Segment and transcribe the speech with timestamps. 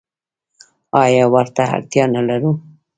[1.01, 2.51] آیا او ورته اړتیا نلرو؟